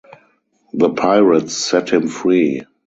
[0.73, 2.63] The pirates set him free.